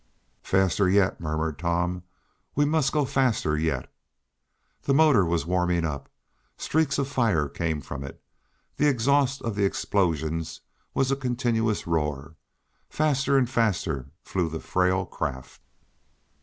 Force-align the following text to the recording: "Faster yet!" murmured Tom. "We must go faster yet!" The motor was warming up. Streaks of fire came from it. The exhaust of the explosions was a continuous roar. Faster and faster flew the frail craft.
"Faster 0.41 0.89
yet!" 0.89 1.21
murmured 1.21 1.59
Tom. 1.59 2.01
"We 2.55 2.65
must 2.65 2.91
go 2.91 3.05
faster 3.05 3.55
yet!" 3.55 3.87
The 4.81 4.95
motor 4.95 5.23
was 5.23 5.45
warming 5.45 5.85
up. 5.85 6.09
Streaks 6.57 6.97
of 6.97 7.07
fire 7.07 7.47
came 7.47 7.81
from 7.81 8.03
it. 8.03 8.19
The 8.77 8.87
exhaust 8.87 9.43
of 9.43 9.53
the 9.53 9.63
explosions 9.65 10.61
was 10.95 11.11
a 11.11 11.15
continuous 11.15 11.85
roar. 11.85 12.33
Faster 12.89 13.37
and 13.37 13.47
faster 13.47 14.07
flew 14.23 14.49
the 14.49 14.59
frail 14.59 15.05
craft. 15.05 15.61